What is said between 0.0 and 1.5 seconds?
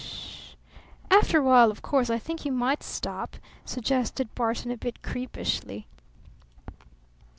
Mmmmmmmm Mmmmmmm" "After a